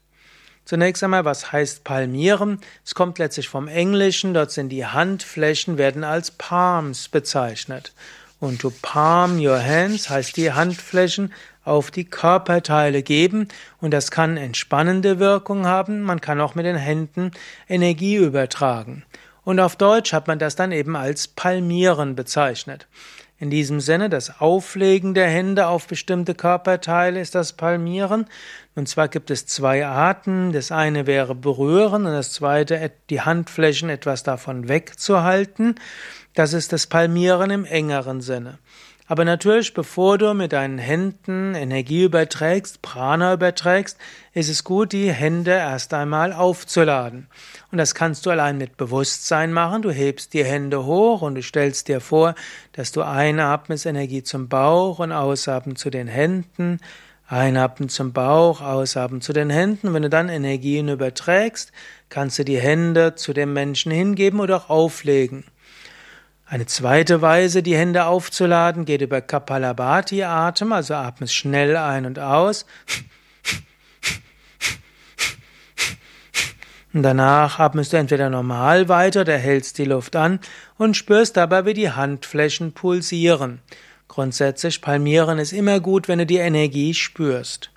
Zunächst 0.69 1.03
einmal, 1.03 1.25
was 1.25 1.51
heißt 1.51 1.83
palmieren? 1.83 2.59
Es 2.85 2.93
kommt 2.93 3.17
letztlich 3.17 3.49
vom 3.49 3.67
Englischen, 3.67 4.35
dort 4.35 4.51
sind 4.51 4.69
die 4.69 4.85
Handflächen, 4.85 5.79
werden 5.79 6.03
als 6.03 6.29
Palms 6.29 7.09
bezeichnet. 7.09 7.91
Und 8.39 8.61
to 8.61 8.71
palm 8.83 9.43
your 9.43 9.59
hands 9.59 10.11
heißt 10.11 10.37
die 10.37 10.51
Handflächen 10.51 11.33
auf 11.65 11.89
die 11.89 12.05
Körperteile 12.05 13.01
geben 13.01 13.47
und 13.81 13.89
das 13.89 14.11
kann 14.11 14.37
entspannende 14.37 15.17
Wirkung 15.17 15.65
haben, 15.65 16.03
man 16.03 16.21
kann 16.21 16.39
auch 16.39 16.53
mit 16.53 16.67
den 16.67 16.77
Händen 16.77 17.31
Energie 17.67 18.17
übertragen. 18.17 19.05
Und 19.43 19.59
auf 19.59 19.75
Deutsch 19.75 20.13
hat 20.13 20.27
man 20.27 20.37
das 20.37 20.55
dann 20.55 20.71
eben 20.71 20.95
als 20.95 21.29
palmieren 21.29 22.15
bezeichnet. 22.15 22.85
In 23.41 23.49
diesem 23.49 23.79
Sinne, 23.79 24.09
das 24.09 24.41
Auflegen 24.41 25.13
der 25.13 25.29
Hände 25.29 25.67
auf 25.67 25.87
bestimmte 25.87 26.35
Körperteile 26.35 27.21
ist 27.21 27.35
das 27.35 27.53
Palmieren. 27.53 28.25
Und 28.75 28.89
zwar 28.89 29.07
gibt 29.07 29.31
es 29.31 29.45
zwei 29.45 29.85
Arten. 29.85 30.51
Das 30.51 30.73
eine 30.73 31.07
wäre 31.07 31.35
berühren 31.35 32.05
und 32.05 32.11
das 32.11 32.33
zweite 32.33 32.91
die 33.09 33.21
Handflächen 33.21 33.89
etwas 33.89 34.23
davon 34.23 34.67
wegzuhalten. 34.67 35.75
Das 36.33 36.51
ist 36.51 36.73
das 36.73 36.87
Palmieren 36.87 37.49
im 37.49 37.63
engeren 37.63 38.19
Sinne. 38.19 38.59
Aber 39.11 39.25
natürlich, 39.25 39.73
bevor 39.73 40.19
du 40.19 40.35
mit 40.35 40.53
deinen 40.53 40.77
Händen 40.77 41.55
Energie 41.55 42.03
überträgst, 42.03 42.83
Prana 42.83 43.33
überträgst, 43.33 43.97
ist 44.35 44.49
es 44.49 44.63
gut, 44.63 44.91
die 44.91 45.11
Hände 45.11 45.49
erst 45.49 45.95
einmal 45.95 46.31
aufzuladen. 46.31 47.25
Und 47.71 47.79
das 47.79 47.95
kannst 47.95 48.27
du 48.27 48.29
allein 48.29 48.59
mit 48.59 48.77
Bewusstsein 48.77 49.51
machen. 49.51 49.81
Du 49.81 49.89
hebst 49.89 50.35
die 50.35 50.45
Hände 50.45 50.85
hoch 50.85 51.23
und 51.23 51.33
du 51.33 51.41
stellst 51.41 51.87
dir 51.87 52.01
vor, 52.01 52.35
dass 52.73 52.91
du 52.91 53.01
einatmest 53.01 53.87
Energie 53.87 54.21
zum 54.21 54.47
Bauch 54.47 54.99
und 54.99 55.11
ausatmen 55.11 55.75
zu 55.75 55.89
den 55.89 56.07
Händen. 56.07 56.79
Einatmen 57.27 57.89
zum 57.89 58.13
Bauch, 58.13 58.61
ausatmen 58.61 59.21
zu 59.21 59.33
den 59.33 59.49
Händen. 59.49 59.91
Wenn 59.91 60.03
du 60.03 60.09
dann 60.11 60.29
Energien 60.29 60.87
überträgst, 60.87 61.71
kannst 62.09 62.37
du 62.37 62.45
die 62.45 62.59
Hände 62.59 63.15
zu 63.15 63.33
dem 63.33 63.53
Menschen 63.53 63.91
hingeben 63.91 64.39
oder 64.39 64.57
auch 64.57 64.69
auflegen. 64.69 65.45
Eine 66.51 66.65
zweite 66.65 67.21
Weise, 67.21 67.61
die 67.61 67.77
Hände 67.77 68.05
aufzuladen, 68.05 68.85
geht 68.85 69.01
über 69.01 69.21
Kapalabhati-Atem, 69.21 70.73
also 70.73 70.95
atmest 70.95 71.35
schnell 71.35 71.77
ein 71.77 72.07
und 72.07 72.17
aus. 72.17 72.65
Und 76.91 77.03
danach 77.03 77.59
atmest 77.59 77.93
du 77.93 77.97
entweder 77.97 78.31
normal 78.31 78.89
weiter 78.89 79.21
oder 79.21 79.37
hältst 79.37 79.77
die 79.77 79.85
Luft 79.85 80.15
an 80.15 80.39
und 80.79 80.97
spürst 80.97 81.37
dabei, 81.37 81.65
wie 81.65 81.75
die 81.75 81.91
Handflächen 81.91 82.71
pulsieren. 82.71 83.59
Grundsätzlich 84.07 84.81
palmieren 84.81 85.37
ist 85.37 85.53
immer 85.53 85.79
gut, 85.79 86.07
wenn 86.07 86.17
du 86.17 86.25
die 86.25 86.37
Energie 86.37 86.95
spürst. 86.95 87.69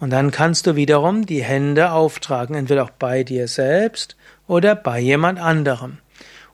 Und 0.00 0.10
dann 0.10 0.32
kannst 0.32 0.66
du 0.66 0.74
wiederum 0.74 1.24
die 1.24 1.44
Hände 1.44 1.92
auftragen, 1.92 2.56
entweder 2.56 2.82
auch 2.82 2.90
bei 2.90 3.22
dir 3.22 3.46
selbst 3.46 4.16
oder 4.48 4.74
bei 4.74 4.98
jemand 4.98 5.38
anderem. 5.38 5.98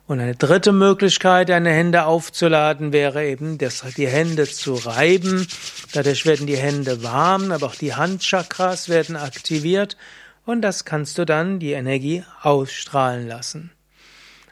Und 0.09 0.19
eine 0.19 0.33
dritte 0.33 0.71
Möglichkeit, 0.71 1.49
deine 1.49 1.69
Hände 1.69 2.05
aufzuladen, 2.05 2.91
wäre 2.91 3.27
eben, 3.27 3.59
die 3.59 4.07
Hände 4.07 4.45
zu 4.47 4.73
reiben. 4.73 5.47
Dadurch 5.93 6.25
werden 6.25 6.47
die 6.47 6.57
Hände 6.57 7.03
warm, 7.03 7.51
aber 7.51 7.67
auch 7.67 7.75
die 7.75 7.93
Handchakras 7.93 8.89
werden 8.89 9.15
aktiviert 9.15 9.97
und 10.47 10.63
das 10.63 10.83
kannst 10.83 11.19
du 11.19 11.25
dann 11.25 11.59
die 11.59 11.73
Energie 11.73 12.23
ausstrahlen 12.41 13.27
lassen. 13.27 13.69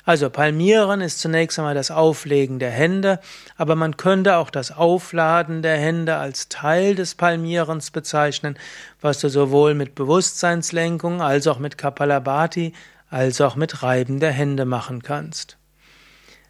Also 0.06 0.30
Palmieren 0.30 1.02
ist 1.02 1.22
zunächst 1.22 1.58
einmal 1.58 1.74
das 1.74 1.90
Auflegen 1.90 2.60
der 2.60 2.70
Hände, 2.70 3.20
aber 3.56 3.74
man 3.74 3.98
könnte 3.98 4.38
auch 4.38 4.52
das 4.52 4.72
Aufladen 4.72 5.64
der 5.64 5.78
Hände 5.78 6.18
als 6.18 6.50
Teil 6.50 6.94
des 6.94 7.16
Palmierens 7.16 7.90
bezeichnen, 7.90 8.60
was 9.02 9.22
du 9.22 9.28
sowohl 9.28 9.74
mit 9.74 9.96
Bewusstseinslenkung 9.96 11.24
als 11.24 11.48
auch 11.48 11.58
mit 11.58 11.80
Kapalabhati 11.80 12.74
als 13.10 13.42
auch 13.42 13.56
mit 13.56 13.84
Reiben 13.84 14.20
der 14.20 14.32
Hände 14.32 14.66
machen 14.66 15.04
kannst. 15.04 15.58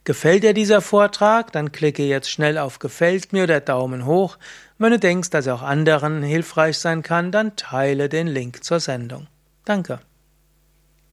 Gefällt 0.04 0.44
dir 0.44 0.54
dieser 0.54 0.82
Vortrag? 0.82 1.54
Dann 1.54 1.72
klicke 1.72 2.04
jetzt 2.04 2.30
schnell 2.30 2.58
auf 2.58 2.80
Gefällt 2.80 3.32
mir 3.32 3.44
oder 3.44 3.62
Daumen 3.62 4.06
hoch. 4.06 4.38
Wenn 4.78 4.92
du 4.92 5.00
denkst, 5.00 5.30
dass 5.30 5.48
er 5.48 5.56
auch 5.56 5.64
anderen 5.64 6.22
hilfreich 6.22 6.78
sein 6.78 7.02
kann, 7.02 7.32
dann 7.32 7.56
teile 7.56 8.10
den 8.10 8.28
Link 8.28 8.66
zur 8.66 8.82
Sendung. 8.82 9.28
Danke. 9.64 10.02